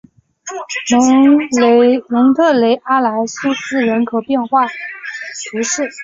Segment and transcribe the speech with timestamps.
[2.09, 5.87] 蒙特雷阿莱苏斯人口变化图示